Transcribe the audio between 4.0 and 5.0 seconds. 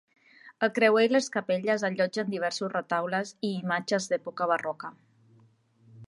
d'època barroca.